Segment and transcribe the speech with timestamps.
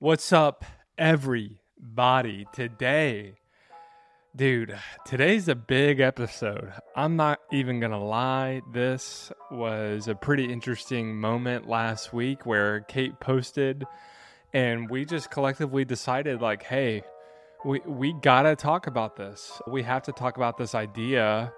[0.00, 0.64] What's up,
[0.96, 2.46] everybody?
[2.52, 3.34] Today,
[4.36, 6.72] dude, today's a big episode.
[6.94, 13.18] I'm not even gonna lie, this was a pretty interesting moment last week where Kait
[13.18, 13.84] posted
[14.52, 17.02] and we just collectively decided, like, hey,
[17.64, 19.60] we, we gotta talk about this.
[19.66, 21.52] We have to talk about this idea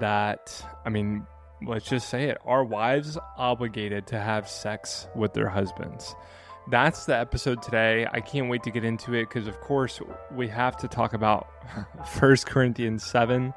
[0.00, 1.28] that, I mean,
[1.64, 6.16] let's just say it, are wives obligated to have sex with their husbands
[6.68, 8.06] that's the episode today.
[8.10, 10.00] I can't wait to get into it because, of course,
[10.34, 11.48] we have to talk about
[12.14, 13.52] First Corinthians 7.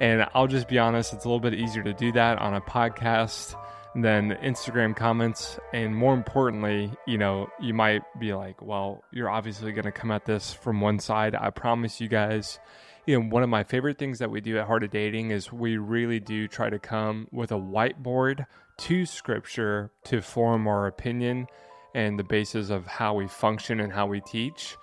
[0.00, 2.60] And I'll just be honest, it's a little bit easier to do that on a
[2.60, 3.54] podcast
[3.94, 5.58] than Instagram comments.
[5.72, 10.10] And more importantly, you know, you might be like, well, you're obviously going to come
[10.10, 11.34] at this from one side.
[11.34, 12.58] I promise you guys,
[13.06, 15.52] you know, one of my favorite things that we do at Heart of Dating is
[15.52, 18.46] we really do try to come with a whiteboard
[18.78, 21.46] to scripture to form our opinion
[21.94, 24.76] and the basis of how we function and how we teach,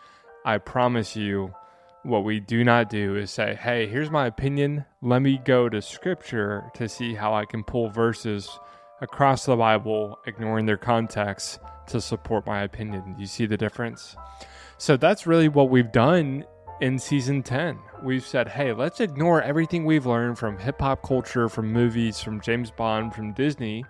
[0.45, 1.53] I promise you,
[2.03, 4.85] what we do not do is say, hey, here's my opinion.
[5.01, 8.49] Let me go to scripture to see how I can pull verses
[9.01, 13.15] across the Bible, ignoring their context, to support my opinion.
[13.17, 14.15] You see the difference?
[14.77, 16.45] So that's really what we've done
[16.79, 17.79] in season 10.
[18.03, 22.39] We've said, hey, let's ignore everything we've learned from hip hop culture, from movies, from
[22.41, 23.83] James Bond, from Disney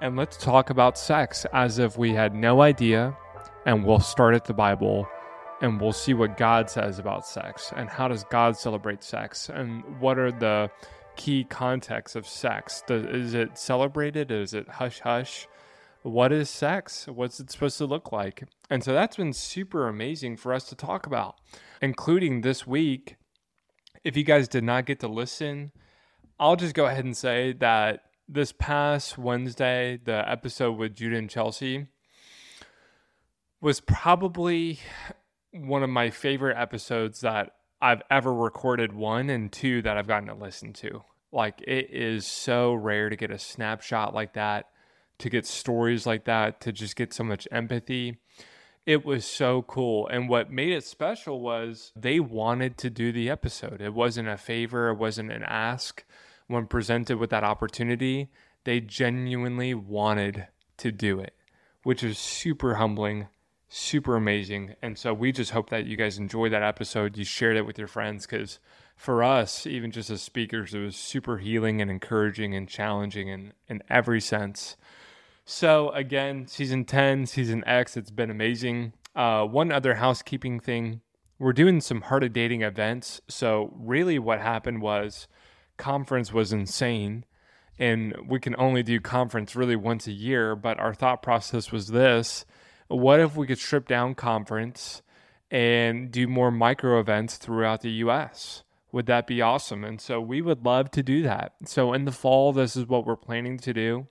[0.00, 3.16] and let's talk about sex as if we had no idea.
[3.66, 5.06] And we'll start at the Bible
[5.60, 9.82] and we'll see what God says about sex and how does God celebrate sex and
[10.00, 10.70] what are the
[11.16, 12.82] key contexts of sex.
[12.88, 14.30] Is it celebrated?
[14.30, 15.48] Is it hush hush?
[16.02, 17.06] What is sex?
[17.08, 18.44] What's it supposed to look like?
[18.70, 21.34] And so that's been super amazing for us to talk about,
[21.82, 23.16] including this week.
[24.04, 25.72] If you guys did not get to listen,
[26.38, 31.30] I'll just go ahead and say that this past Wednesday, the episode with Judah and
[31.30, 31.86] Chelsea
[33.60, 34.78] was probably
[35.52, 38.92] one of my favorite episodes that I've ever recorded.
[38.92, 41.04] One and two that I've gotten to listen to.
[41.32, 44.66] Like, it is so rare to get a snapshot like that,
[45.18, 48.18] to get stories like that, to just get so much empathy.
[48.86, 50.08] It was so cool.
[50.08, 53.82] And what made it special was they wanted to do the episode.
[53.82, 56.04] It wasn't a favor, it wasn't an ask
[56.48, 58.30] when presented with that opportunity,
[58.64, 60.48] they genuinely wanted
[60.78, 61.34] to do it,
[61.84, 63.28] which is super humbling,
[63.68, 64.74] super amazing.
[64.82, 67.16] And so we just hope that you guys enjoyed that episode.
[67.16, 68.58] You shared it with your friends because
[68.96, 73.52] for us, even just as speakers, it was super healing and encouraging and challenging in,
[73.68, 74.76] in every sense.
[75.44, 78.92] So, again, season 10, season X, it's been amazing.
[79.14, 81.00] Uh, one other housekeeping thing
[81.38, 83.20] we're doing some Heart of Dating events.
[83.28, 85.28] So, really, what happened was
[85.78, 87.24] conference was insane
[87.78, 91.88] and we can only do conference really once a year but our thought process was
[91.88, 92.44] this.
[92.88, 95.02] What if we could strip down conference
[95.50, 99.84] and do more micro events throughout the US would that be awesome?
[99.84, 101.52] And so we would love to do that.
[101.66, 104.06] So in the fall this is what we're planning to do.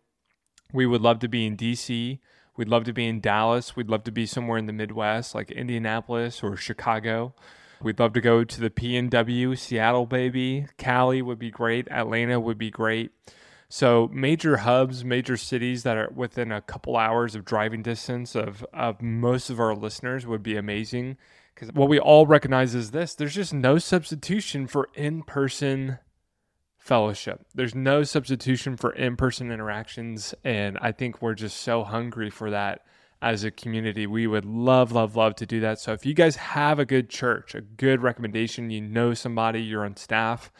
[0.73, 2.19] We would love to be in DC
[2.57, 3.75] we'd love to be in Dallas.
[3.75, 7.33] We'd love to be somewhere in the Midwest like Indianapolis or Chicago
[7.81, 10.67] We'd love to go to the PNW, Seattle, baby.
[10.77, 11.87] Cali would be great.
[11.91, 13.11] Atlanta would be great.
[13.69, 18.65] So major hubs, major cities that are within a couple hours of driving distance of,
[18.73, 21.17] of most of our listeners would be amazing.
[21.53, 25.99] Because what we all recognize is this there's just no substitution for in person
[26.77, 27.45] fellowship.
[27.53, 30.33] There's no substitution for in person interactions.
[30.43, 32.85] And I think we're just so hungry for that
[33.21, 34.07] as a community.
[34.07, 35.79] We would love, love, love to do that.
[35.79, 39.85] So if you guys have a good church, a good recommendation, you know somebody, you're
[39.85, 40.51] on staff,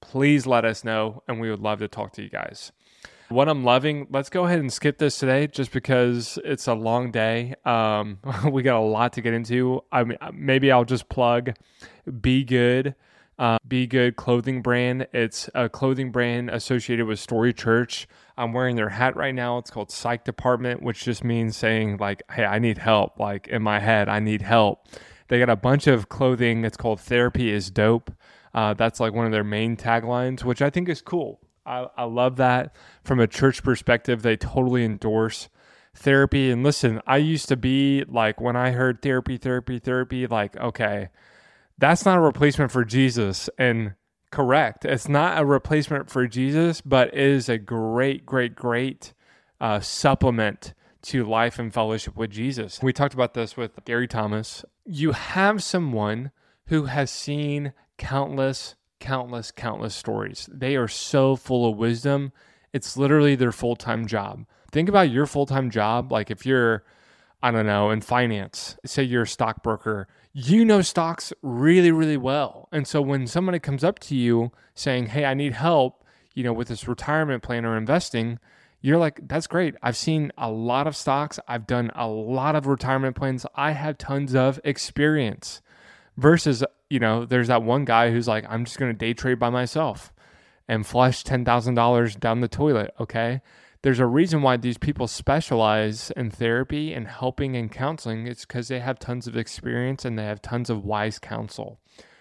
[0.00, 2.72] please let us know and we would love to talk to you guys.
[3.28, 7.10] What I'm loving, let's go ahead and skip this today just because it's a long
[7.10, 7.56] day.
[7.64, 8.18] Um,
[8.50, 9.82] we got a lot to get into.
[9.90, 11.54] I mean, maybe I'll just plug
[12.20, 12.94] Be Good
[13.38, 15.08] uh, Be Good clothing brand.
[15.12, 18.06] It's a clothing brand associated with Story Church.
[18.36, 19.58] I'm wearing their hat right now.
[19.58, 23.18] It's called Psych Department, which just means saying, like, hey, I need help.
[23.18, 24.86] Like, in my head, I need help.
[25.28, 26.64] They got a bunch of clothing.
[26.64, 28.12] It's called Therapy is Dope.
[28.54, 31.40] Uh, that's like one of their main taglines, which I think is cool.
[31.64, 32.74] I, I love that.
[33.02, 35.48] From a church perspective, they totally endorse
[35.94, 36.50] therapy.
[36.50, 41.08] And listen, I used to be like, when I heard therapy, therapy, therapy, like, okay,
[41.78, 43.50] that's not a replacement for Jesus.
[43.58, 43.94] And
[44.30, 49.12] correct, it's not a replacement for Jesus, but it is a great, great, great
[49.60, 52.82] uh, supplement to life and fellowship with Jesus.
[52.82, 54.64] We talked about this with Gary Thomas.
[54.84, 56.32] You have someone
[56.66, 60.48] who has seen countless, countless, countless stories.
[60.52, 62.32] They are so full of wisdom.
[62.72, 64.46] It's literally their full time job.
[64.72, 66.10] Think about your full time job.
[66.10, 66.84] Like if you're
[67.42, 72.68] I don't know, in finance, say you're a stockbroker, you know stocks really, really well.
[72.70, 76.04] And so when somebody comes up to you saying, Hey, I need help,
[76.34, 78.38] you know, with this retirement plan or investing,
[78.82, 79.76] you're like, that's great.
[79.82, 81.40] I've seen a lot of stocks.
[81.48, 83.46] I've done a lot of retirement plans.
[83.54, 85.62] I have tons of experience.
[86.18, 89.38] Versus, you know, there's that one guy who's like, I'm just going to day trade
[89.38, 90.12] by myself
[90.68, 92.94] and flush $10,000 down the toilet.
[93.00, 93.40] Okay.
[93.86, 98.26] There's a reason why these people specialize in therapy and helping and counseling.
[98.26, 101.78] It's because they have tons of experience and they have tons of wise counsel.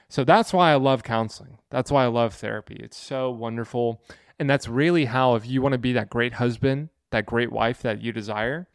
[0.07, 1.57] So that's why I love counseling.
[1.71, 2.75] That's why I love therapy.
[2.79, 3.99] It's so wonderful.
[4.37, 7.81] And that's really how, if you want to be that great husband, that great wife
[7.81, 8.67] that you desire,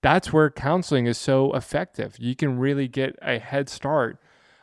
[0.00, 2.14] that's where counseling is so effective.
[2.20, 4.20] You can really get a head start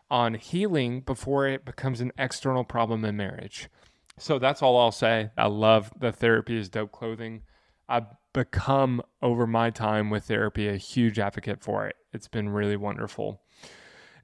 [0.09, 3.67] on healing before it becomes an external problem in marriage.
[4.17, 5.31] So that's all I'll say.
[5.37, 7.41] I love the therapy is dope clothing.
[7.87, 11.95] I've become over my time with therapy a huge advocate for it.
[12.11, 13.41] It's been really wonderful.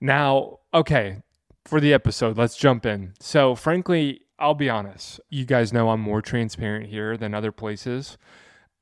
[0.02, 1.22] Now, okay,
[1.66, 3.14] for the episode, let's jump in.
[3.20, 5.20] So, frankly, I'll be honest.
[5.30, 8.18] You guys know I'm more transparent here than other places.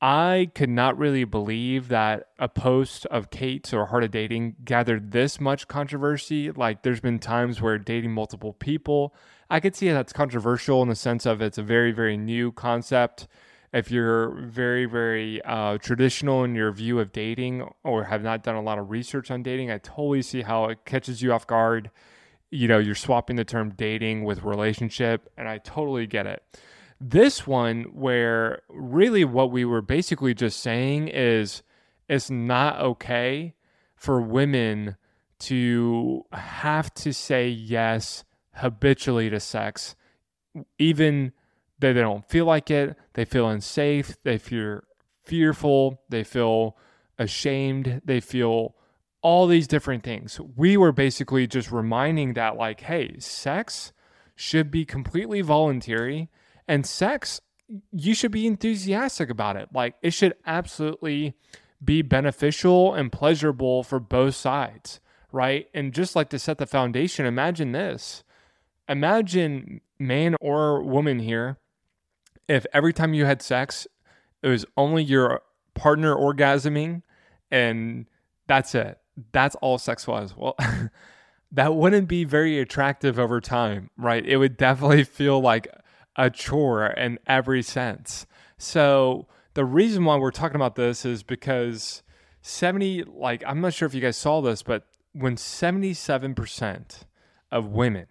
[0.00, 5.10] I could not really believe that a post of Kait's or Heart of Dating gathered
[5.10, 6.52] this much controversy.
[6.52, 9.12] Like, there's been times where dating multiple people,
[9.50, 13.26] I could see that's controversial in the sense of it's a very, very new concept.
[13.72, 18.54] If you're very, very uh, traditional in your view of dating or have not done
[18.54, 21.90] a lot of research on dating, I totally see how it catches you off guard
[22.50, 26.42] you know, you're swapping the term dating with relationship, and I totally get it.
[27.00, 31.62] This one, where really what we were basically just saying is
[32.08, 33.54] it's not okay
[33.94, 34.96] for women
[35.40, 38.24] to have to say yes
[38.54, 39.94] habitually to sex,
[40.78, 41.32] even
[41.78, 44.80] though they don't feel like it, they feel unsafe, they feel
[45.24, 46.76] fearful, they feel
[47.18, 48.74] ashamed, they feel
[49.20, 50.40] all these different things.
[50.56, 53.92] We were basically just reminding that, like, hey, sex
[54.36, 56.30] should be completely voluntary
[56.68, 57.40] and sex,
[57.90, 59.68] you should be enthusiastic about it.
[59.72, 61.34] Like, it should absolutely
[61.84, 65.00] be beneficial and pleasurable for both sides,
[65.32, 65.68] right?
[65.74, 68.22] And just like to set the foundation, imagine this
[68.88, 71.58] imagine man or woman here
[72.48, 73.86] if every time you had sex,
[74.42, 75.42] it was only your
[75.74, 77.02] partner orgasming
[77.50, 78.06] and
[78.46, 78.98] that's it
[79.32, 80.36] that's all sex was.
[80.36, 80.56] Well,
[81.52, 84.24] that wouldn't be very attractive over time, right?
[84.24, 85.68] It would definitely feel like
[86.16, 88.26] a chore in every sense.
[88.56, 92.02] So, the reason why we're talking about this is because
[92.42, 97.02] 70, like, I'm not sure if you guys saw this, but when 77%
[97.50, 98.06] of women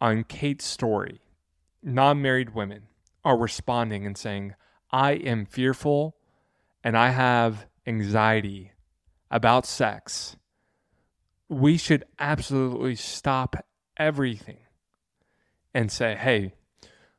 [0.00, 1.20] on Kait's story,
[1.82, 2.84] non married women,
[3.24, 4.54] are responding and saying,
[4.90, 6.16] I am fearful
[6.82, 8.72] and I have anxiety
[9.30, 10.36] about sex,
[11.48, 13.56] we should absolutely stop
[13.96, 14.58] everything
[15.72, 16.52] and say, hey,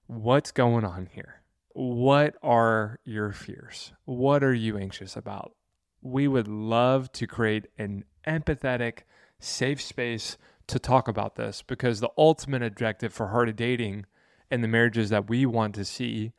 [0.08, 1.42] what's going on here?
[1.74, 3.92] What are your fears?
[4.06, 5.54] What are you anxious about?
[6.02, 9.00] We would love to create an empathetic,
[9.40, 10.38] safe space
[10.68, 14.06] to talk about this because the ultimate objective for Heart of Dating
[14.50, 16.32] and the marriages that we want to see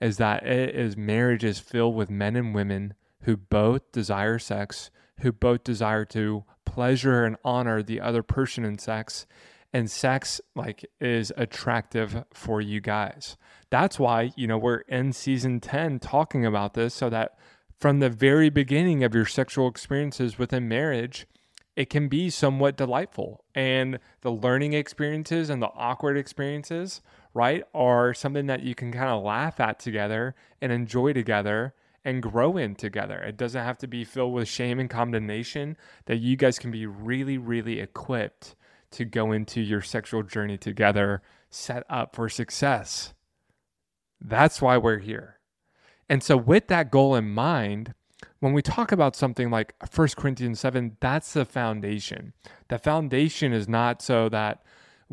[0.00, 5.32] is that it is marriages filled with men and women who both desire sex, who
[5.32, 9.26] both desire to pleasure and honor the other person in sex
[9.72, 13.36] and sex like is attractive for you guys.
[13.70, 17.38] That's why, you know, we're in season 10 talking about this so that
[17.80, 21.26] from the very beginning of your sexual experiences within marriage,
[21.74, 23.44] it can be somewhat delightful.
[23.54, 27.00] And the learning experiences and the awkward experiences,
[27.34, 31.74] right, are something that you can kind of laugh at together and enjoy together
[32.04, 33.18] and grow in together.
[33.18, 36.86] It doesn't have to be filled with shame and condemnation, that you guys can be
[36.86, 38.56] really, really equipped
[38.92, 43.14] to go into your sexual journey together, set up for success.
[44.20, 45.38] That's why we're here.
[46.08, 47.94] And so, with that goal in mind,
[48.40, 52.32] when we talk about something like 1 Corinthians 7, that's the foundation.
[52.68, 54.62] The foundation is not so that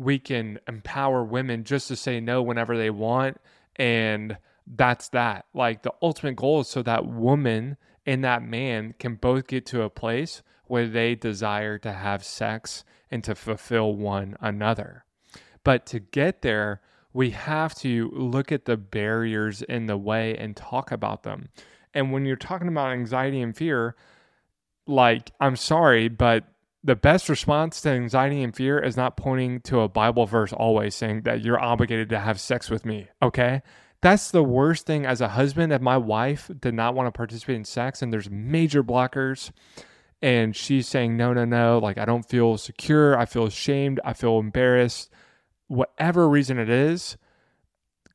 [0.00, 3.36] we can empower women just to say no whenever they want
[3.76, 5.44] and that's that.
[5.52, 7.76] Like the ultimate goal is so that woman
[8.06, 12.84] and that man can both get to a place where they desire to have sex
[13.10, 15.04] and to fulfill one another.
[15.64, 16.80] But to get there,
[17.12, 21.48] we have to look at the barriers in the way and talk about them.
[21.92, 23.96] And when you're talking about anxiety and fear,
[24.86, 26.44] like, I'm sorry, but
[26.82, 30.94] the best response to anxiety and fear is not pointing to a Bible verse always
[30.94, 33.62] saying that you're obligated to have sex with me, okay?
[34.00, 35.72] That's the worst thing as a husband.
[35.72, 39.50] If my wife did not want to participate in sex and there's major blockers,
[40.22, 43.18] and she's saying, no, no, no, like I don't feel secure.
[43.18, 44.00] I feel ashamed.
[44.04, 45.10] I feel embarrassed.
[45.68, 47.16] Whatever reason it is,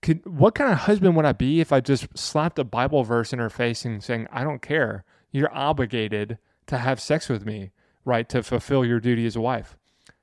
[0.02, 3.34] could, what kind of husband would I be if I just slapped a Bible verse
[3.34, 5.04] in her face and saying, I don't care.
[5.32, 7.72] You're obligated to have sex with me,
[8.06, 8.30] right?
[8.30, 9.76] To fulfill your duty as a wife.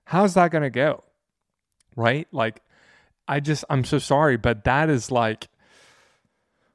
[0.05, 1.05] How's that going to go?
[1.97, 2.27] Right?
[2.33, 2.63] Like,
[3.29, 5.49] I just, I'm so sorry, but that is like,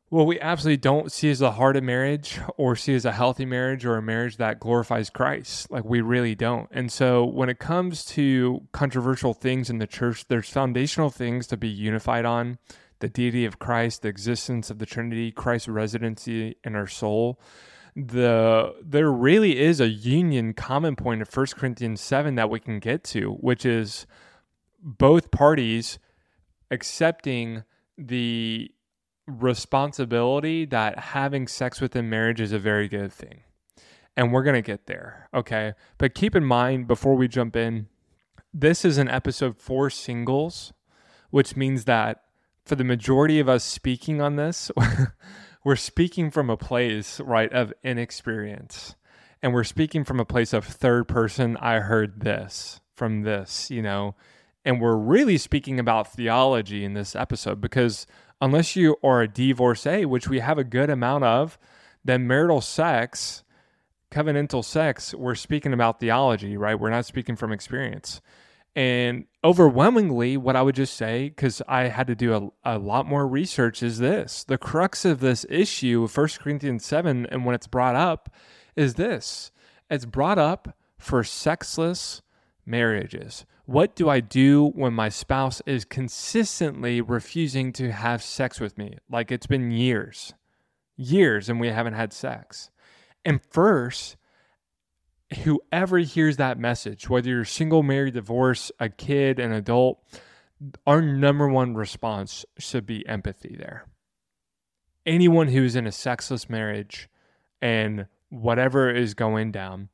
[0.09, 3.45] well, we absolutely don't see as a heart of marriage or see as a healthy
[3.45, 5.69] marriage or a marriage that glorifies Christ.
[5.69, 6.69] Like we really don't.
[6.71, 11.57] And so when it comes to controversial things in the church, there's foundational things to
[11.57, 12.57] be unified on
[12.99, 17.37] the deity of Christ, the existence of the Trinity, Christ's residency in our soul.
[17.99, 22.77] The there really is a union common point of 1 Corinthians 7 that we can
[22.77, 24.05] get to, which is
[24.79, 25.97] both parties
[26.69, 27.63] accepting
[27.97, 28.69] the
[29.25, 33.41] responsibility that having sex within marriage is a very good thing.
[34.15, 35.27] And we're going to get there.
[35.33, 35.73] Okay.
[35.97, 37.87] But keep in mind before we jump in,
[38.53, 40.71] this is an episode for singles,
[41.31, 42.25] which means that
[42.63, 44.71] for the majority of us speaking on this,
[45.67, 48.95] we're speaking from a place, right, of inexperience.
[49.41, 51.57] And we're speaking from a place of third person.
[51.57, 54.15] I heard this from this, you know.
[54.63, 58.07] And we're really speaking about theology in this episode because
[58.39, 61.59] unless you are a divorcee, which we have a good amount of,
[62.05, 63.43] then marital sex,
[64.09, 66.79] covenantal sex, we're speaking about theology, right?
[66.79, 68.21] We're not speaking from experience.
[68.77, 73.07] And overwhelmingly, what I would just say, because I had to do a, a lot
[73.07, 77.55] more research, is this the crux of this issue, of 1 Corinthians 7, and when
[77.55, 78.29] it's brought up,
[78.75, 79.51] is this
[79.89, 82.21] it's brought up for sexless
[82.67, 83.47] marriages.
[83.65, 88.99] What do I do when my spouse is consistently refusing to have sex with me?
[89.09, 90.35] Like it's been years,
[90.95, 92.69] years, and we haven't had sex.
[93.25, 94.17] And first,
[95.43, 100.01] whoever hears that message, whether you're single, married, divorced, a kid, an adult,
[100.85, 103.85] our number one response should be empathy there.
[105.05, 107.09] Anyone who's in a sexless marriage
[107.61, 109.89] and whatever is going down,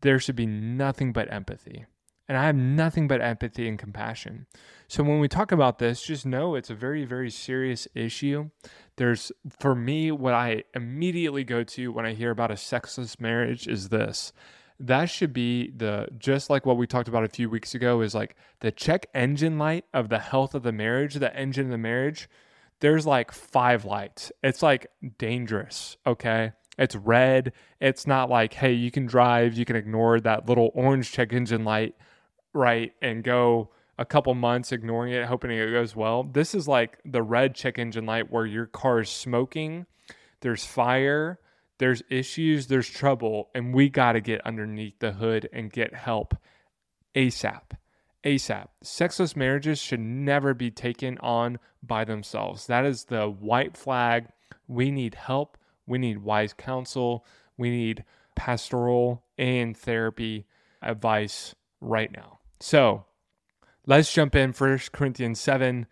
[0.00, 1.86] there should be nothing but empathy.
[2.28, 4.46] And I have nothing but empathy and compassion.
[4.86, 8.50] So when we talk about this, just know it's a very, very serious issue.
[8.96, 13.66] There's, for me, what I immediately go to when I hear about a sexless marriage
[13.66, 14.32] is this.
[14.80, 18.14] That should be the, just like what we talked about a few weeks ago, is
[18.14, 21.78] like the check engine light of the health of the marriage, the engine of the
[21.78, 22.28] marriage.
[22.80, 24.30] There's like five lights.
[24.42, 24.86] It's like
[25.18, 26.52] dangerous, okay?
[26.78, 27.52] It's red.
[27.80, 31.64] It's not like, hey, you can drive, you can ignore that little orange check engine
[31.64, 31.96] light
[32.52, 36.22] right and go a couple months ignoring it, hoping it goes well.
[36.22, 39.86] This is like the red check engine light where your car is smoking,
[40.40, 41.40] there's fire,
[41.78, 46.34] there's issues, there's trouble, and we got to get underneath the hood and get help
[47.14, 47.62] ASAP.
[48.24, 48.66] ASAP.
[48.82, 52.66] Sexless marriages should never be taken on by themselves.
[52.66, 54.26] That is the white flag.
[54.66, 55.56] We need help.
[55.86, 57.24] We need wise counsel.
[57.56, 58.04] We need
[58.34, 60.46] pastoral and therapy
[60.82, 62.40] advice right now.
[62.60, 63.04] So
[63.86, 65.86] let's jump in First Corinthians 7.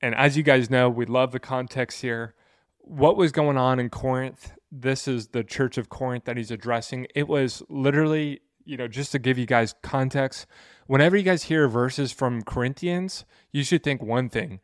[0.00, 2.34] And as you guys know, we love the context here.
[2.78, 4.52] What was going on in Corinth?
[4.74, 7.06] This is the church of Corinth that he's addressing.
[7.14, 10.46] It was literally, you know, just to give you guys context,
[10.86, 14.60] whenever you guys hear verses from Corinthians, you should think one thing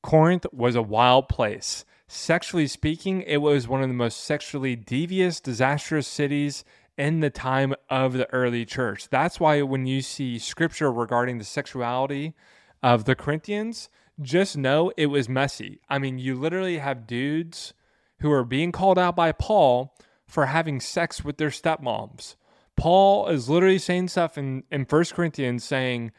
[0.00, 1.84] Corinth was a wild place.
[2.06, 6.64] Sexually speaking, it was one of the most sexually devious, disastrous cities
[6.96, 9.08] in the time of the early church.
[9.08, 12.34] That's why when you see scripture regarding the sexuality
[12.80, 13.88] of the Corinthians,
[14.22, 15.80] just know it was messy.
[15.88, 17.74] I mean, you literally have dudes
[18.20, 19.94] who are being called out by Paul
[20.26, 22.36] for having sex with their stepmoms.
[22.76, 26.12] Paul is literally saying stuff in, in 1 Corinthians saying,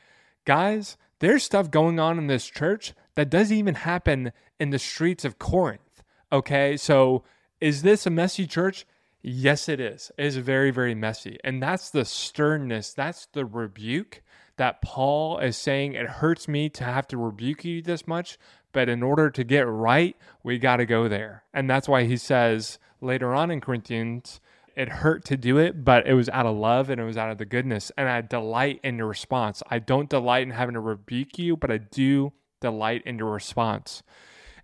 [0.46, 5.24] guys, there's stuff going on in this church that doesn't even happen in the streets
[5.24, 6.04] of Corinth.
[6.32, 7.24] Okay, so
[7.62, 8.86] is this a messy church?
[9.22, 10.12] Yes, it is.
[10.18, 11.38] It is very, very messy.
[11.44, 14.22] And that's the sternness, that's the rebuke
[14.58, 15.94] that Paul is saying.
[15.94, 18.38] It hurts me to have to rebuke you this much,
[18.72, 21.44] but in order to get right, we got to go there.
[21.54, 24.40] And that's why he says later on in Corinthians,
[24.76, 27.32] it hurt to do it, but it was out of love and it was out
[27.32, 27.92] of the goodness.
[27.98, 29.62] And I delight in your response.
[29.70, 34.04] I don't delight in having to rebuke you, but I do delight in your response.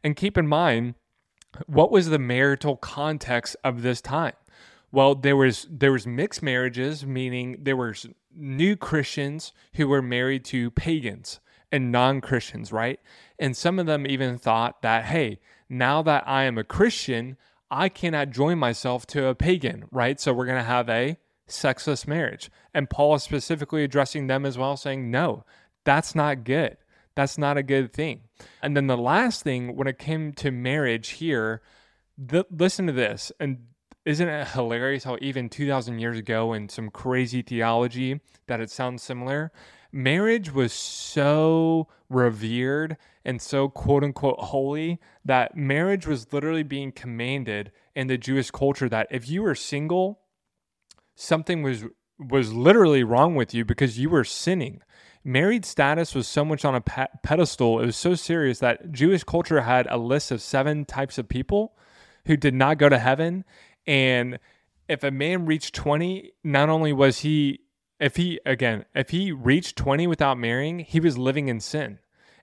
[0.04, 0.96] And keep in mind,
[1.68, 4.34] what was the marital context of this time?
[4.92, 7.96] Well, there was there was mixed marriages, meaning there were
[8.34, 11.40] new Christians who were married to pagans
[11.76, 13.00] and non-Christians, right?
[13.38, 17.36] And some of them even thought that, hey, now that I am a Christian,
[17.70, 20.18] I cannot join myself to a pagan, right?
[20.20, 21.18] So we're going to have a
[21.48, 22.50] sexless marriage.
[22.74, 25.44] And Paul is specifically addressing them as well, saying, no,
[25.84, 26.78] that's not good.
[27.16, 28.22] That's not a good thing.
[28.62, 31.62] And then the last thing, when it came to marriage here,
[32.50, 33.34] listen to this.
[33.40, 33.66] And
[34.06, 39.04] isn't it hilarious how even 2,000 years ago, in some crazy theology, that it sounds
[39.04, 39.52] similar?
[39.96, 47.72] Marriage was so revered and so quote unquote holy that marriage was literally being commanded
[47.96, 50.20] in the Jewish culture that if you were single,
[51.16, 51.86] something was
[52.20, 54.82] was literally wrong with you because you were sinning.
[55.24, 59.62] Married status was so much on a pedestal, it was so serious that Jewish culture
[59.62, 61.78] had a list of seven types of people
[62.26, 63.46] who did not go to heaven.
[63.88, 64.40] And
[64.90, 67.62] if a man reached 20, not only was he,
[68.06, 71.98] if he, again, if he reached 20 without marrying, he was living in sin.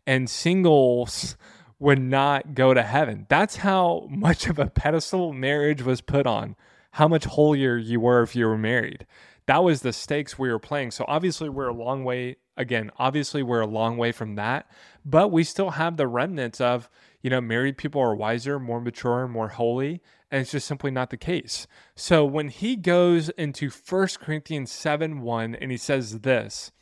[0.05, 1.37] And singles
[1.79, 3.27] would not go to heaven.
[3.29, 6.57] That's how much of a pedestal marriage was put on,
[6.93, 9.07] how much holier you were if you were married.
[9.47, 10.91] That was the stakes we were playing.
[10.91, 14.69] So obviously, we're a long way, again, obviously, we're a long way from that,
[15.05, 16.91] but we still have the remnants of,
[17.21, 20.03] you know, married people are wiser, more mature, more holy.
[20.33, 21.67] And it's just simply not the case.
[21.95, 26.73] So when he goes into 1 Corinthians 7 1 and he says this,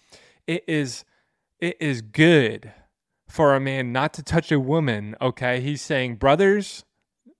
[0.47, 1.05] it is
[1.59, 2.73] it is good
[3.29, 5.61] for a man not to touch a woman, okay?
[5.61, 6.85] He's saying, brothers,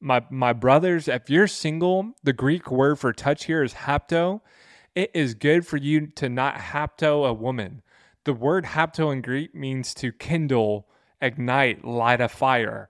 [0.01, 4.41] my my brothers, if you're single, the Greek word for touch here is hapto.
[4.97, 7.83] It is good for you to not hapto a woman.
[8.25, 10.89] The word hapto in Greek means to kindle,
[11.21, 12.89] ignite, light a fire,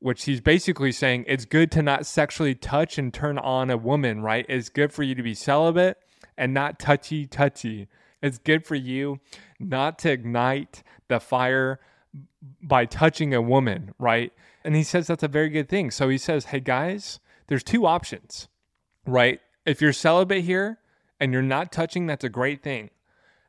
[0.00, 4.22] which he's basically saying it's good to not sexually touch and turn on a woman,
[4.22, 4.46] right?
[4.48, 5.98] It's good for you to be celibate
[6.36, 7.86] and not touchy touchy.
[8.22, 9.20] It's good for you
[9.58, 11.80] not to ignite the fire
[12.62, 14.32] by touching a woman, right?
[14.64, 15.90] And he says that's a very good thing.
[15.90, 18.48] So he says, hey guys, there's two options,
[19.06, 19.40] right?
[19.66, 20.78] If you're celibate here
[21.18, 22.90] and you're not touching, that's a great thing.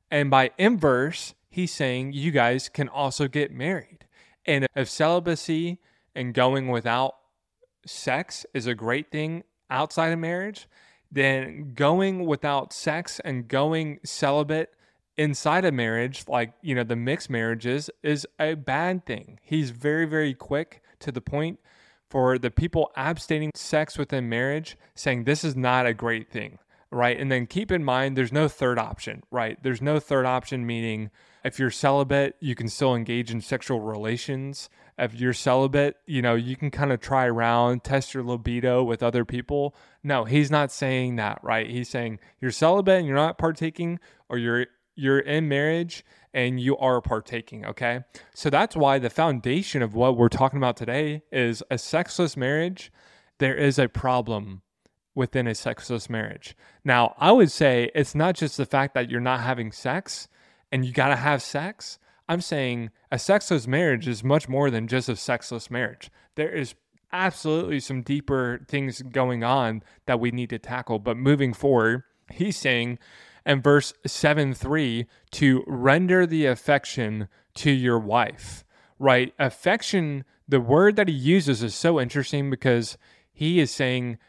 [0.09, 4.05] And by inverse, he's saying you guys can also get married.
[4.45, 5.79] And if celibacy
[6.15, 7.15] and going without
[7.85, 10.67] sex is a great thing outside of marriage,
[11.11, 14.69] then going without sex and going celibate
[15.17, 19.39] inside of marriage, like, you know, the mixed marriages, is a bad thing.
[19.41, 21.59] He's very, very quick to the point
[22.09, 26.59] for the people abstaining sex within marriage, saying this is not a great thing,
[26.91, 27.19] right?
[27.19, 29.61] And then keep in mind there's no third option, right?
[29.63, 31.09] There's no third option, meaning
[31.43, 34.69] if you're celibate, you can still engage in sexual relations.
[34.97, 39.01] If you're celibate, you know, you can kind of try around, test your libido with
[39.01, 39.75] other people.
[40.03, 41.69] No, he's not saying that, right?
[41.69, 43.99] He's saying you're celibate and you're not partaking,
[44.29, 48.01] or you're you're in marriage and you are partaking, okay?
[48.33, 52.91] So that's why the foundation of what we're talking about today is a sexless marriage.
[53.39, 54.61] There is a problem
[55.13, 56.55] within a sexless marriage.
[56.85, 60.27] Now, I would say it's not just the fact that you're not having sex
[60.71, 61.99] and you got to have sex.
[62.31, 66.09] I'm saying a sexless marriage is much more than just a sexless marriage.
[66.35, 66.75] There is
[67.11, 70.97] absolutely some deeper things going on that we need to tackle.
[70.97, 72.99] But moving forward, he's saying
[73.45, 78.63] in verse 7 3 to render the affection to your wife,
[78.97, 79.33] right?
[79.37, 82.97] Affection, the word that he uses is so interesting because
[83.33, 84.19] he is saying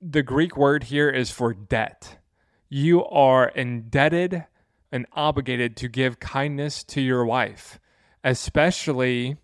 [0.00, 2.18] the Greek word here is for debt.
[2.68, 4.46] You are indebted
[4.92, 7.80] and obligated to give kindness to your wife,
[8.22, 9.36] especially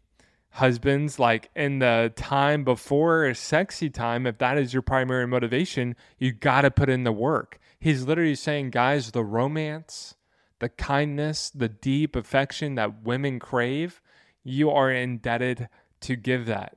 [0.50, 6.32] husbands like in the time before sexy time if that is your primary motivation you
[6.32, 10.16] got to put in the work He's literally saying, guys, the romance,
[10.58, 14.02] the kindness, the deep affection that women crave,
[14.42, 15.68] you are indebted
[16.00, 16.76] to give that.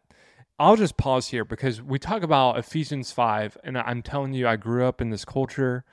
[0.59, 4.57] I'll just pause here because we talk about Ephesians 5, and I'm telling you, I
[4.57, 5.83] grew up in this culture.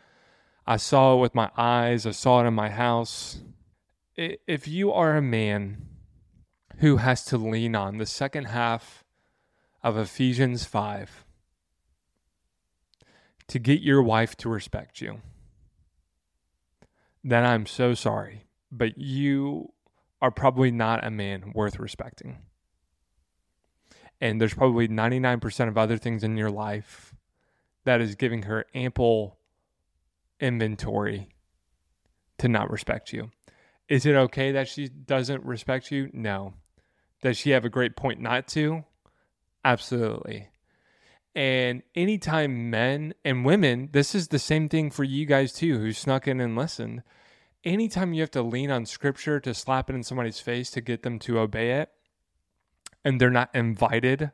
[0.70, 3.40] I saw it with my eyes, I saw it in my house.
[4.18, 5.86] If you are a man
[6.80, 9.02] who has to lean on the second half
[9.82, 11.24] of Ephesians 5,
[13.46, 15.22] to get your wife to respect you,
[17.24, 18.44] then I'm so sorry.
[18.70, 19.72] But you
[20.20, 22.40] are probably not a man worth respecting.
[24.20, 27.14] And there's probably 99% of other things in your life
[27.84, 29.37] that is giving her ample
[30.40, 31.28] inventory
[32.38, 33.30] to not respect you.
[33.88, 36.10] Is it okay that she doesn't respect you?
[36.12, 36.54] No.
[37.22, 38.84] Does she have a great point not to?
[39.64, 40.48] Absolutely.
[41.34, 45.92] And anytime men and women, this is the same thing for you guys too, who
[45.92, 47.02] snuck in and listened.
[47.64, 51.02] Anytime you have to lean on scripture to slap it in somebody's face to get
[51.02, 51.90] them to obey it,
[53.04, 54.32] and they're not invited,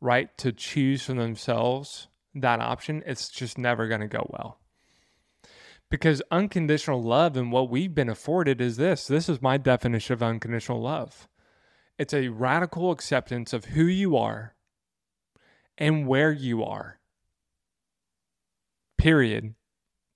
[0.00, 4.58] right, to choose for themselves that option, it's just never going to go well.
[5.90, 10.22] Because unconditional love and what we've been afforded is this this is my definition of
[10.22, 11.28] unconditional love
[12.00, 14.54] it's a radical acceptance of who you are
[15.76, 16.98] and where you are.
[18.96, 19.54] Period.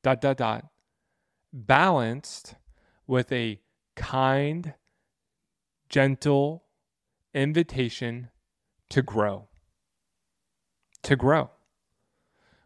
[0.02, 0.64] Dot, dot, dot.
[1.52, 2.54] Balanced
[3.06, 3.60] with a
[3.96, 4.72] kind,
[5.90, 6.64] gentle
[7.34, 8.30] invitation
[8.88, 9.48] to grow.
[11.02, 11.50] To grow.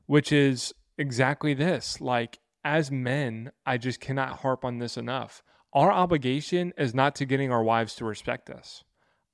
[0.07, 2.01] Which is exactly this.
[2.01, 5.43] Like, as men, I just cannot harp on this enough.
[5.73, 8.85] Our obligation is not to getting our wives to respect us.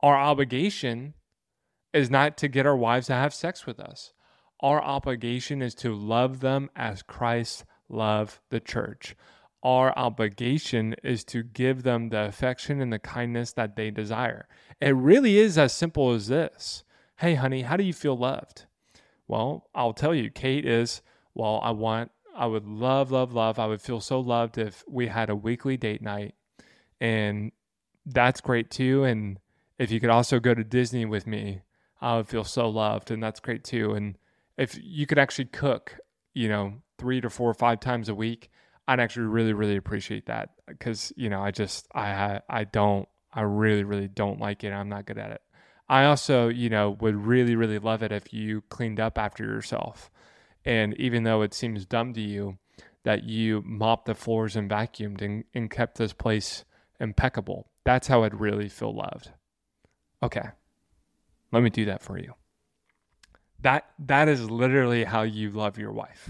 [0.00, 1.14] Our obligation
[1.92, 4.12] is not to get our wives to have sex with us.
[4.60, 9.14] Our obligation is to love them as Christ loved the church.
[9.62, 14.46] Our obligation is to give them the affection and the kindness that they desire.
[14.80, 16.84] It really is as simple as this
[17.18, 18.66] Hey, honey, how do you feel loved?
[19.28, 21.00] Well, I'll tell you, Kait is,
[21.32, 23.58] well, I want, I would love, love, love.
[23.58, 26.34] I would feel so loved if we had a weekly date night.
[27.00, 27.52] And
[28.04, 29.04] that's great too.
[29.04, 29.38] And
[29.78, 31.62] if you could also go to Disney with me,
[32.00, 33.92] I would feel so loved, and that's great too.
[33.92, 34.18] And
[34.58, 35.96] if you could actually cook,
[36.34, 38.50] you know, three to four or five times a week,
[38.86, 43.42] I'd actually really, really appreciate that because you know I just I I don't I
[43.42, 44.72] really, really don't like it.
[44.72, 45.40] I'm not good at it.
[45.88, 50.10] I also, you know, would really, really love it if you cleaned up after yourself.
[50.64, 52.58] And even though it seems dumb to you,
[53.04, 56.64] that you mopped the floors and vacuumed and, and kept this place
[56.98, 57.68] impeccable.
[57.84, 59.30] That's how I'd really feel loved.
[60.22, 60.48] Okay.
[61.52, 62.34] Let me do that for you.
[63.60, 66.28] That that is literally how you love your wife.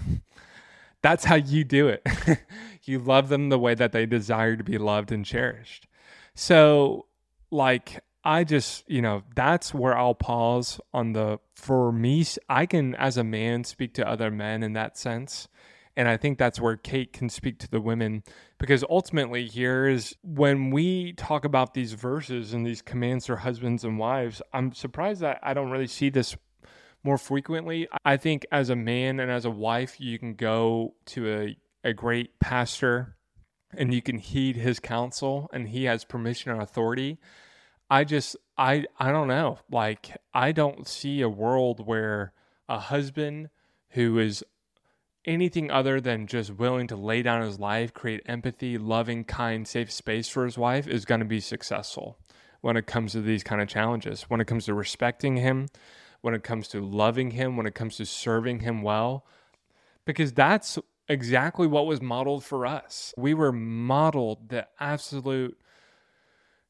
[1.01, 2.05] That's how you do it.
[2.83, 5.87] you love them the way that they desire to be loved and cherished.
[6.33, 7.07] So
[7.51, 12.95] like I just, you know, that's where I'll pause on the for me I can
[12.95, 15.47] as a man speak to other men in that sense
[15.97, 18.23] and I think that's where Kait can speak to the women
[18.57, 23.83] because ultimately, here is when we talk about these verses and these commands for husbands
[23.83, 26.35] and wives, I'm surprised that I don't really see this
[27.03, 27.87] more frequently.
[28.03, 31.93] I think as a man and as a wife, you can go to a, a
[31.93, 33.15] great pastor
[33.77, 37.19] and you can heed his counsel and he has permission and authority.
[37.89, 39.59] I just I I don't know.
[39.71, 42.33] Like I don't see a world where
[42.67, 43.49] a husband
[43.89, 44.43] who is
[45.25, 49.91] anything other than just willing to lay down his life, create empathy, loving, kind, safe
[49.91, 52.17] space for his wife is going to be successful
[52.61, 54.23] when it comes to these kind of challenges.
[54.23, 55.67] When it comes to respecting him,
[56.21, 59.25] when it comes to loving him, when it comes to serving him well,
[60.05, 63.13] because that's exactly what was modeled for us.
[63.17, 65.59] We were modeled the absolute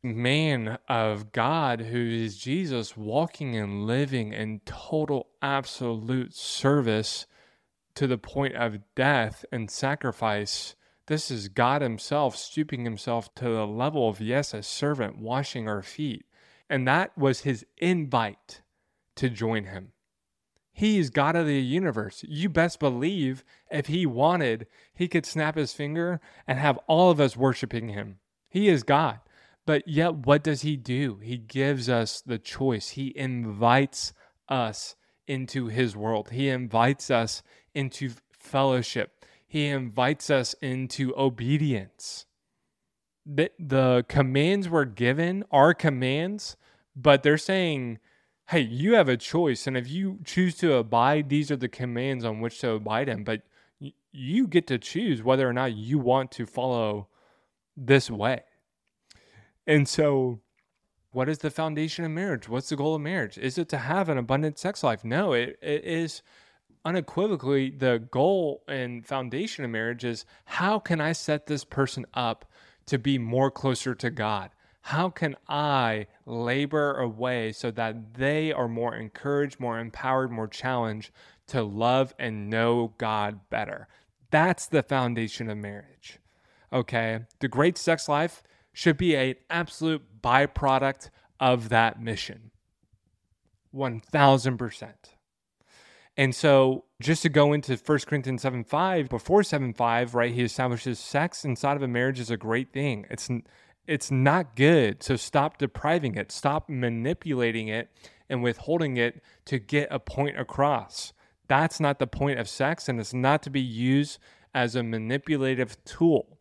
[0.05, 7.25] man of God who is Jesus walking and living in total absolute service
[7.95, 10.75] to the point of death and sacrifice.
[11.07, 15.81] This is God Himself stooping Himself to the level of, yes, a servant washing our
[15.81, 16.25] feet.
[16.69, 18.61] And that was His invite
[19.15, 19.93] to join Him.
[20.73, 22.25] He is God of the universe.
[22.27, 27.19] You best believe if He wanted, He could snap His finger and have all of
[27.19, 28.17] us worshiping Him.
[28.49, 29.19] He is God.
[29.65, 31.19] But yet, what does He do?
[31.21, 34.13] He gives us the choice, He invites
[34.47, 34.95] us
[35.27, 37.41] into His world, He invites us
[37.73, 39.25] into fellowship.
[39.47, 42.25] He invites us into obedience.
[43.25, 46.57] The, the commands we're given are commands,
[46.95, 47.99] but they're saying,
[48.49, 49.65] hey, you have a choice.
[49.65, 53.23] And if you choose to abide, these are the commands on which to abide in.
[53.23, 53.41] But
[54.11, 57.07] you get to choose whether or not you want to follow
[57.75, 58.43] this way.
[59.67, 60.39] And so,
[61.11, 62.49] what is the foundation of marriage?
[62.49, 63.37] What's the goal of marriage?
[63.37, 65.03] Is it to have an abundant sex life?
[65.03, 66.21] No, it, it is
[66.83, 72.45] unequivocally the goal and foundation of marriage is how can I set this person up
[72.85, 74.51] to be more closer to God?
[74.81, 81.09] How can I labor away so that they are more encouraged, more empowered, more challenged
[81.47, 83.87] to love and know God better?
[84.29, 86.19] That's the foundation of marriage.
[86.71, 87.21] Okay.
[87.39, 88.43] The great sex life
[88.75, 91.09] should be an absolute byproduct
[91.39, 92.51] of that mission.
[93.73, 94.93] 1000%.
[96.17, 100.43] And so just to go into 1 Corinthians 7 5, before 7 5, right, he
[100.43, 103.05] establishes sex inside of a marriage is a great thing.
[103.09, 103.29] It's
[103.87, 105.03] it's not good.
[105.03, 107.89] So stop depriving it, stop manipulating it
[108.29, 111.13] and withholding it to get a point across.
[111.47, 114.19] That's not the point of sex, and it's not to be used
[114.53, 116.34] as a manipulative tool.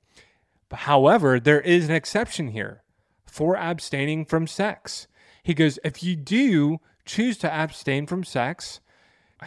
[0.72, 2.82] However, there is an exception here
[3.26, 5.06] for abstaining from sex.
[5.42, 8.80] He goes, if you do choose to abstain from sex,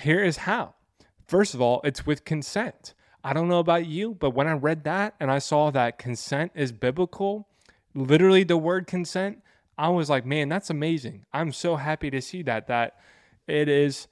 [0.02, 0.76] here is how.
[1.28, 2.94] First of all, it's with consent.
[3.24, 6.52] I don't know about you, but when I read that and I saw that consent
[6.56, 7.48] is biblical,
[7.94, 9.42] literally the word consent,
[9.78, 11.26] I was like, man, that's amazing.
[11.34, 12.96] I'm so happy to see that that
[13.48, 14.08] it is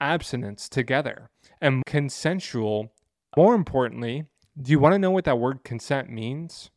[0.00, 2.92] abstinence together and consensual.
[3.36, 4.26] More importantly,
[4.60, 6.70] do you want to know what that word consent means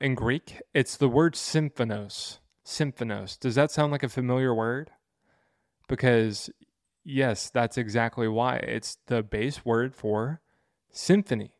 [0.00, 0.60] in Greek?
[0.74, 2.38] It's the word symphonos.
[2.64, 3.38] Symphonos.
[3.38, 4.90] Does that sound like a familiar word?
[5.88, 6.50] Because
[7.04, 8.56] yes, that's exactly why.
[8.56, 10.40] It's the base word for
[10.90, 11.52] symphony.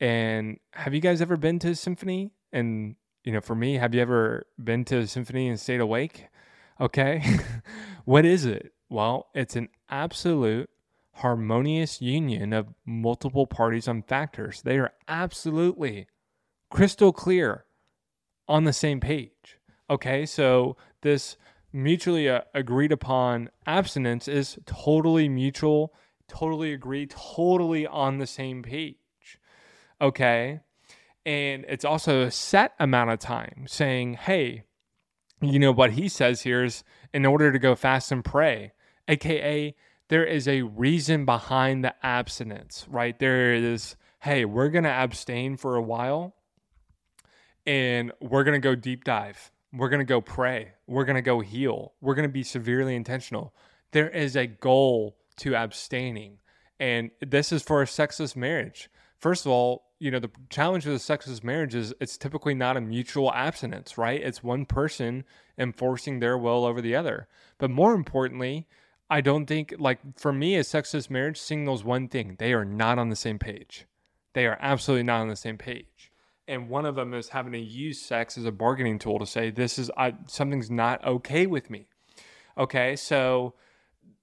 [0.00, 2.30] And have you guys ever been to a symphony?
[2.52, 6.28] And, you know, for me, have you ever been to a symphony and stayed awake?
[6.80, 7.22] Okay.
[8.04, 8.72] what is it?
[8.88, 10.70] Well, it's an absolute
[11.18, 14.62] harmonious union of multiple parties and factors.
[14.62, 16.06] They are absolutely
[16.70, 17.64] crystal clear
[18.46, 19.58] on the same page.
[19.90, 20.26] Okay.
[20.26, 21.36] So this
[21.72, 25.92] mutually uh, agreed upon abstinence is totally mutual
[26.28, 28.96] totally agree, totally on the same page.
[30.00, 30.60] Okay.
[31.26, 34.64] And it's also a set amount of time saying, hey,
[35.40, 38.72] you know, what he says here is in order to go fast and pray,
[39.08, 39.74] AKA,
[40.08, 43.18] there is a reason behind the abstinence, right?
[43.18, 46.34] There is, hey, we're going to abstain for a while
[47.66, 49.50] and we're going to go deep dive.
[49.72, 50.72] We're going to go pray.
[50.86, 51.92] We're going to go heal.
[52.00, 53.54] We're going to be severely intentional.
[53.92, 56.38] There is a goal to abstaining.
[56.80, 58.88] And this is for a sexless marriage.
[59.18, 62.76] First of all, you know, the challenge with a sexless marriage is it's typically not
[62.76, 64.22] a mutual abstinence, right?
[64.22, 65.24] It's one person
[65.58, 67.26] enforcing their will over the other.
[67.58, 68.68] But more importantly,
[69.10, 72.98] I don't think, like, for me, a sexless marriage signals one thing they are not
[72.98, 73.86] on the same page.
[74.34, 76.12] They are absolutely not on the same page.
[76.46, 79.50] And one of them is having to use sex as a bargaining tool to say,
[79.50, 81.88] this is, I, something's not okay with me.
[82.56, 82.96] Okay.
[82.96, 83.54] So,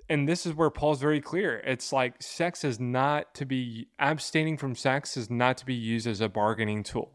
[0.09, 1.57] and this is where Paul's very clear.
[1.57, 6.07] It's like sex is not to be abstaining from sex is not to be used
[6.07, 7.11] as a bargaining tool.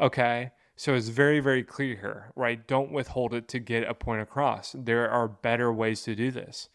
[0.00, 0.50] Okay?
[0.78, 2.66] So it's very, very clear here, right?
[2.66, 4.74] Don't withhold it to get a point across.
[4.78, 6.68] There are better ways to do this.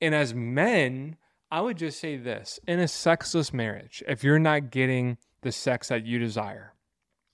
[0.00, 1.16] And as men,
[1.50, 5.88] I would just say this in a sexless marriage, if you're not getting the sex
[5.88, 6.74] that you desire,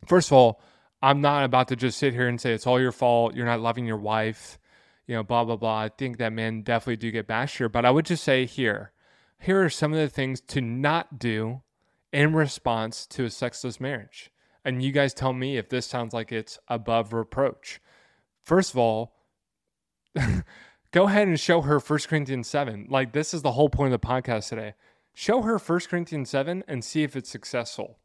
[0.07, 0.61] first of all,
[1.03, 3.35] I'm not about to just sit here and say it's all your fault.
[3.35, 4.59] You're not loving your wife
[5.07, 5.83] you know, blah, blah, blah.
[5.83, 7.69] I think that men definitely do get bashed here.
[7.69, 8.93] But I would just say here,
[9.38, 11.62] here are some of the things to not do
[12.12, 14.31] in response to a sexless marriage.
[14.64, 17.81] And you guys tell me if this sounds like it's above reproach.
[18.42, 19.14] First of all,
[20.90, 22.87] go ahead and show her 1 Corinthians 7.
[22.88, 24.74] Like, this is the whole point of the podcast today.
[25.12, 27.98] Show her 1 Corinthians 7 and see if it's successful.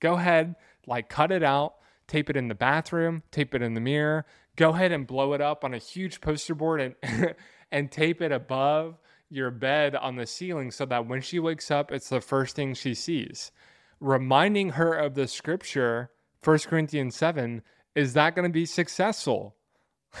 [0.00, 1.74] Go ahead, like, cut it out,
[2.06, 5.40] tape it in the bathroom, tape it in the mirror, go ahead and blow it
[5.40, 7.34] up on a huge poster board and
[7.72, 8.98] and tape it above
[9.30, 12.74] your bed on the ceiling so that when she wakes up it's the first thing
[12.74, 13.50] she sees
[14.02, 16.10] reminding her of the scripture
[16.44, 17.62] 1 corinthians 7
[17.94, 19.56] is that going to be successful?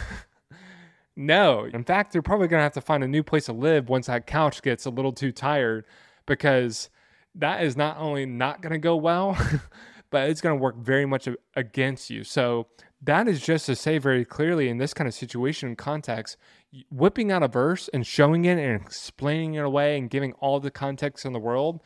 [1.14, 1.68] No.
[1.72, 4.06] In fact they're probably going to have to find a new place to live once
[4.06, 5.84] that couch gets a little too tired
[6.24, 6.88] because
[7.34, 9.36] that is not only not going to go well
[10.10, 12.22] but it's going to work very much against you.
[12.22, 12.68] So
[13.02, 16.36] that is just to say very clearly in this kind of situation and context,
[16.90, 20.70] whipping out a verse and showing it and explaining it away and giving all the
[20.70, 21.82] context in the world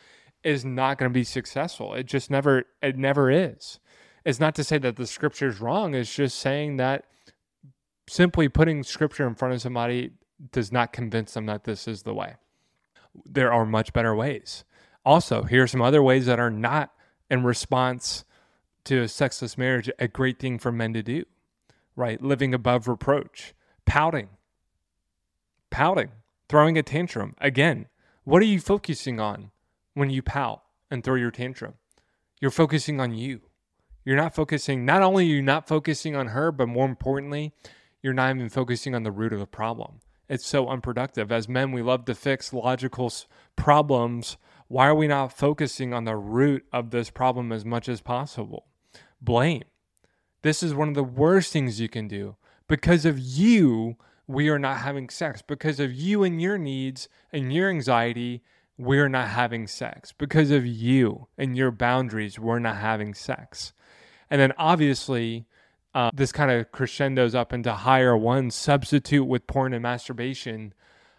[0.47, 1.95] is not going to be successful.
[1.95, 3.81] It just never, it never is.
[4.25, 5.93] It's not to say that the scripture is wrong.
[5.93, 7.05] It's just saying that
[8.09, 10.13] simply putting scripture in front of somebody
[10.53, 12.37] does not convince them that this is the way.
[13.25, 14.65] There are much better ways.
[15.05, 16.93] Also, here are some other ways that are not
[17.29, 18.25] in response
[18.85, 21.25] to a sexless marriage a great thing for men to do,
[21.97, 22.23] right?
[22.23, 23.53] Living above reproach,
[23.85, 24.29] pouting,
[25.71, 26.13] pouting,
[26.49, 27.35] throwing a tantrum.
[27.39, 27.87] Again,
[28.23, 29.51] what are you focusing on
[29.97, 31.75] when you pout and throw your tantrum?
[32.41, 33.41] You're focusing on you.
[34.05, 37.53] You're not focusing, not only are you not focusing on her, but more importantly,
[38.03, 40.01] you're not even focusing on the root of the problem.
[40.29, 41.33] It's so unproductive.
[41.33, 43.13] As men, we love to fix logical
[43.57, 44.37] problems.
[44.69, 48.67] Why are we not focusing on the root of this problem as much as possible?
[49.21, 49.65] blame.
[50.43, 52.37] This is one of the worst things you can do.
[52.69, 55.43] Because of you, we are not having sex.
[55.43, 58.43] Because of you and your needs and your anxiety,
[58.79, 60.13] we're not having sex.
[60.13, 63.73] Because of you and your boundaries, we're not having sex.
[64.31, 65.47] And then obviously,
[65.95, 70.75] uh, this kind of crescendos up into higher one substitute with porn and masturbation.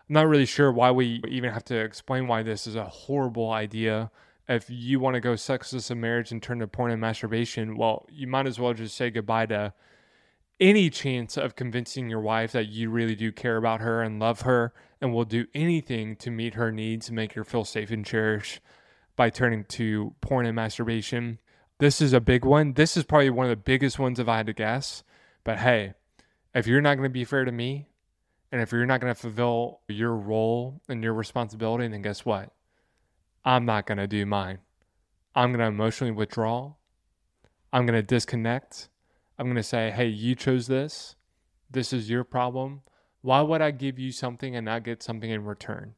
[0.10, 3.52] I'm not really sure why we even have to explain why this is a horrible
[3.52, 4.12] idea
[4.48, 8.06] if you want to go sexless in marriage and turn to porn and masturbation, well,
[8.10, 9.74] you might as well just say goodbye to
[10.60, 14.42] any chance of convincing your wife that you really do care about her and love
[14.42, 18.06] her and will do anything to meet her needs and make her feel safe and
[18.06, 18.60] cherished
[19.16, 21.40] by turning to porn and masturbation.
[21.80, 22.74] This is a big one.
[22.74, 25.04] This is probably one of the biggest ones if I had to guess.
[25.44, 25.94] But hey,
[26.56, 27.90] if you're not going to be fair to me,
[28.52, 32.52] and if you're not going to fulfill your role and your responsibility, then guess what?
[33.46, 34.60] I'm not going to do mine.
[35.36, 36.74] I'm going to emotionally withdraw.
[37.72, 38.90] I'm going to disconnect.
[39.38, 41.16] I'm going to say, hey, you chose this.
[41.70, 42.82] This is your problem.
[43.22, 45.96] Why would I give you something and not get something in return?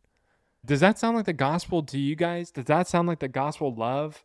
[0.66, 2.52] Does that sound like the gospel to you guys?
[2.52, 4.24] Does that sound like the gospel love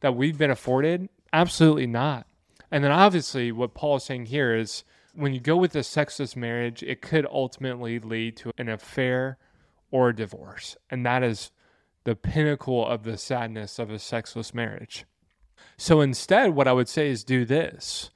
[0.00, 1.08] that we've been afforded?
[1.32, 2.26] Absolutely not.
[2.70, 4.84] And then obviously, what Paul is saying here is
[5.14, 9.38] when you go with a sexless marriage, it could ultimately lead to an affair
[9.90, 10.76] or a divorce.
[10.90, 11.50] And that is
[12.04, 15.04] the pinnacle of the sadness of a sexless marriage.
[15.76, 18.10] So instead, what I would say is do this.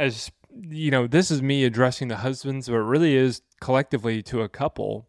[0.00, 4.40] As you know, this is me addressing the husbands, but it really is collectively to
[4.40, 5.06] a couple.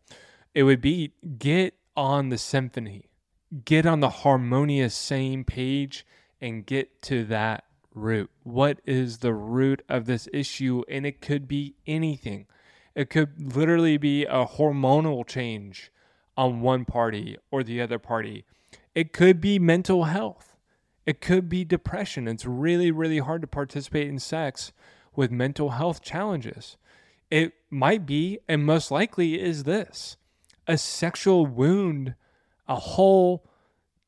[0.53, 3.09] It would be get on the symphony,
[3.63, 6.05] get on the harmonious same page,
[6.41, 7.63] and get to that
[7.95, 8.29] root.
[8.43, 10.83] What is the root of this issue?
[10.89, 12.47] And it could be anything.
[12.93, 15.89] It could literally be a hormonal change
[16.35, 18.43] on one party or the other party.
[18.93, 20.50] It could be mental health.
[21.05, 22.27] It could be depression.
[22.27, 24.71] It's really, really hard to participate in sex
[25.15, 26.77] with mental health challenges.
[27.29, 30.17] It might be, and most likely is this
[30.67, 32.15] a sexual wound,
[32.67, 33.45] a whole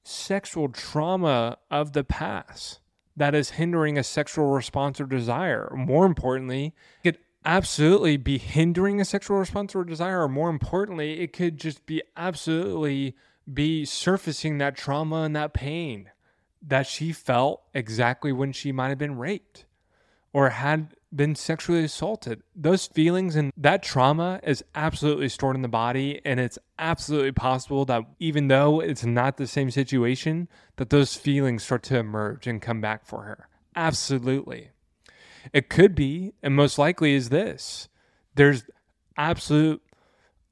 [0.03, 2.79] sexual trauma of the past
[3.15, 5.71] that is hindering a sexual response or desire.
[5.75, 11.19] More importantly, it could absolutely be hindering a sexual response or desire, or more importantly,
[11.19, 13.15] it could just be absolutely
[13.51, 16.09] be surfacing that trauma and that pain
[16.65, 19.65] that she felt exactly when she might have been raped
[20.31, 22.41] or had been sexually assaulted.
[22.55, 27.85] Those feelings and that trauma is absolutely stored in the body and it's absolutely possible
[27.85, 30.47] that even though it's not the same situation
[30.77, 33.47] that those feelings start to emerge and come back for her.
[33.75, 34.71] Absolutely.
[35.51, 37.89] It could be and most likely is this.
[38.35, 38.63] There's
[39.15, 39.83] absolute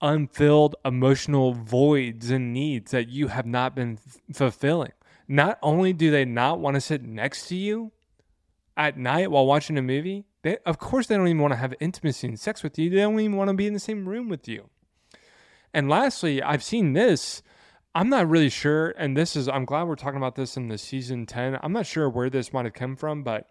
[0.02, 4.92] unfilled emotional voids and needs that you have not been f- fulfilling.
[5.28, 7.92] Not only do they not want to sit next to you
[8.76, 11.74] at night while watching a movie, they, of course, they don't even want to have
[11.80, 12.90] intimacy and sex with you.
[12.90, 14.70] They don't even want to be in the same room with you.
[15.74, 17.44] And lastly, I've seen this.
[17.94, 20.78] I'm not really sure, and this is, I'm glad we're talking about this in the
[20.78, 21.60] season 10.
[21.62, 23.48] I'm not sure where this might have come from, but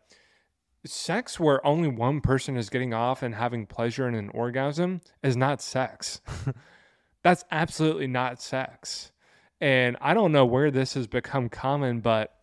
[0.87, 5.37] sex where only one person is getting off and having pleasure and an orgasm is
[5.37, 6.22] not sex.
[7.22, 9.12] That's absolutely not sex.
[9.61, 12.35] And I don't know where this has become common, but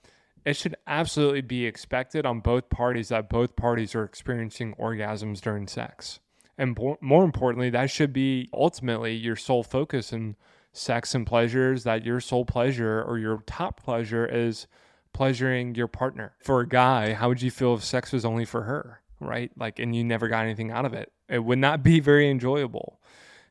[0.45, 5.67] it should absolutely be expected on both parties that both parties are experiencing orgasms during
[5.67, 6.19] sex.
[6.58, 10.36] And more importantly, that should be ultimately your sole focus in
[10.73, 14.67] sex and pleasures, that your sole pleasure or your top pleasure is
[15.13, 16.34] pleasuring your partner.
[16.43, 19.51] For a guy, how would you feel if sex was only for her, right?
[19.58, 21.12] Like, and you never got anything out of it?
[21.27, 23.01] It would not be very enjoyable.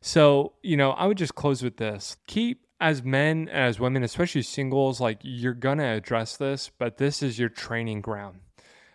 [0.01, 4.43] So, you know, I would just close with this keep as men as women especially
[4.43, 8.41] singles like you're gonna address this but this is your training ground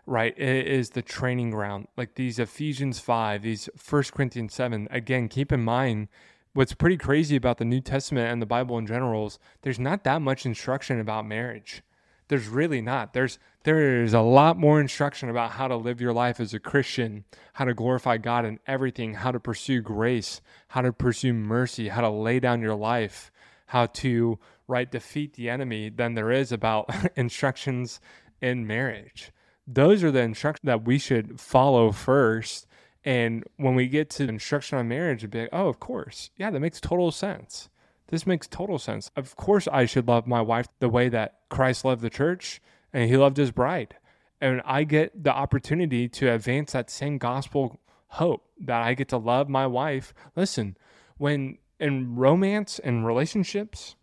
[0.05, 0.37] right?
[0.37, 1.87] It is the training ground.
[1.95, 6.07] Like these ephesians 5 these 1 corinthians 7 again keep in mind
[6.53, 10.03] what's pretty crazy about the new testament and the bible in general is there's not
[10.03, 11.81] that much instruction about marriage.
[12.27, 13.13] There's really not.
[13.13, 17.25] There's there's a lot more instruction about how to live your life as a christian
[17.53, 22.01] how to glorify god in everything how to pursue grace how to pursue mercy how
[22.01, 23.30] to lay down your life
[23.71, 28.01] how to right defeat the enemy than there is about instructions
[28.41, 29.31] in marriage.
[29.65, 32.67] Those are the instructions that we should follow first.
[33.05, 36.31] And when we get to instruction on marriage, it'd be like, oh, of course.
[36.35, 37.69] Yeah, that makes total sense.
[38.09, 39.09] This makes total sense.
[39.15, 43.09] Of course, I should love my wife the way that Christ loved the church and
[43.09, 43.95] he loved his bride.
[44.41, 49.17] And I get the opportunity to advance that same gospel hope that I get to
[49.17, 50.13] love my wife.
[50.35, 50.75] Listen,
[51.17, 53.95] when in romance and relationships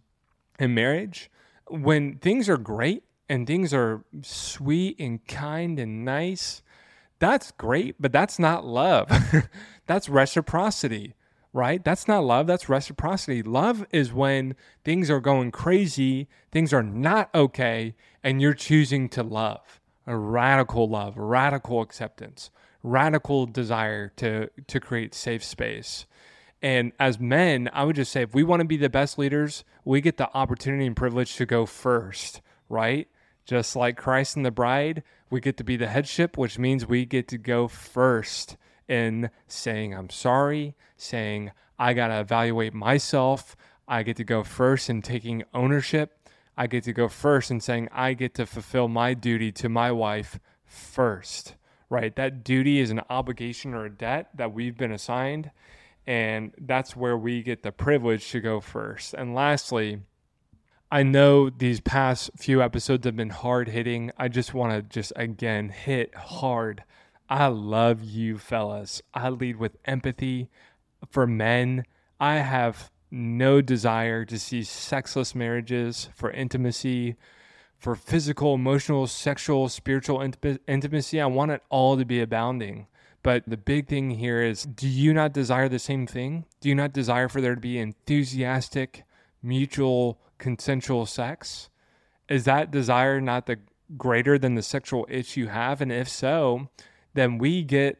[0.58, 1.30] and marriage,
[1.68, 6.62] when things are great and things are sweet and kind and nice,
[7.18, 9.10] that's great, but that's not love.
[9.86, 11.14] that's reciprocity,
[11.52, 11.84] right?
[11.84, 13.42] That's not love, that's reciprocity.
[13.42, 19.22] Love is when things are going crazy, things are not okay, and you're choosing to
[19.22, 19.80] love.
[20.06, 22.50] A radical love, radical acceptance,
[22.82, 26.06] radical desire to to create safe space.
[26.60, 29.64] And as men, I would just say if we want to be the best leaders,
[29.84, 33.08] we get the opportunity and privilege to go first, right?
[33.44, 37.04] Just like Christ and the bride, we get to be the headship, which means we
[37.04, 38.56] get to go first
[38.88, 43.56] in saying, I'm sorry, saying, I got to evaluate myself.
[43.86, 46.28] I get to go first in taking ownership.
[46.56, 49.92] I get to go first in saying I get to fulfill my duty to my
[49.92, 51.54] wife first,
[51.88, 52.14] right?
[52.16, 55.52] That duty is an obligation or a debt that we've been assigned.
[56.08, 59.12] And that's where we get the privilege to go first.
[59.12, 60.00] And lastly,
[60.90, 64.10] I know these past few episodes have been hard hitting.
[64.16, 66.82] I just want to just again hit hard.
[67.28, 69.02] I love you, fellas.
[69.12, 70.48] I lead with empathy
[71.10, 71.84] for men.
[72.18, 77.16] I have no desire to see sexless marriages for intimacy,
[77.76, 80.26] for physical, emotional, sexual, spiritual
[80.66, 81.20] intimacy.
[81.20, 82.86] I want it all to be abounding.
[83.22, 86.44] But the big thing here is do you not desire the same thing?
[86.60, 89.04] Do you not desire for there to be enthusiastic,
[89.42, 91.68] mutual, consensual sex?
[92.28, 93.58] Is that desire not the
[93.96, 95.80] greater than the sexual itch you have?
[95.80, 96.68] And if so,
[97.14, 97.98] then we get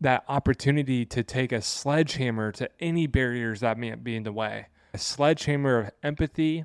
[0.00, 4.66] that opportunity to take a sledgehammer to any barriers that may be in the way.
[4.92, 6.64] A sledgehammer of empathy,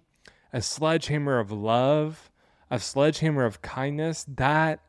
[0.51, 2.29] a sledgehammer of love,
[2.69, 4.25] a sledgehammer of kindness.
[4.27, 4.79] That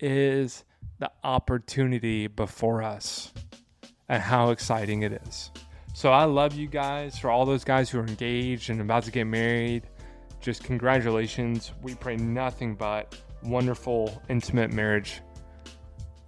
[0.00, 0.64] is
[1.04, 3.30] the opportunity before us
[4.08, 5.50] and how exciting it is.
[5.92, 9.10] So I love you guys for all those guys who are engaged and about to
[9.10, 9.82] get married.
[10.40, 11.72] Just congratulations.
[11.82, 15.20] We pray nothing but wonderful, intimate marriage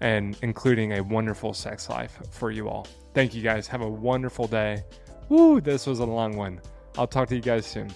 [0.03, 2.87] and including a wonderful sex life for you all.
[3.15, 3.67] Thank you guys.
[3.69, 4.85] Have a wonderful day.
[5.31, 6.61] Woo, this was a long one.
[6.99, 7.91] I'll talk to you guys soon.